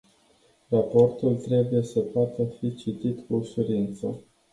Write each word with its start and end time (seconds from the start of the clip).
Raportul 0.71 1.35
trebuie 1.37 1.83
să 1.83 1.99
poată 1.99 2.43
fi 2.59 2.75
citit 2.75 3.17
cu 3.27 3.35
ușurință. 3.35 4.07